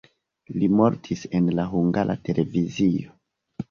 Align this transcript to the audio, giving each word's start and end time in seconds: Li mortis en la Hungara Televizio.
Li 0.61 0.69
mortis 0.79 1.23
en 1.41 1.53
la 1.61 1.69
Hungara 1.77 2.19
Televizio. 2.27 3.19